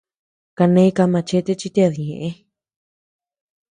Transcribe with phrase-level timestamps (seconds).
[0.57, 2.29] Kane ka machete chi ted ñeʼë.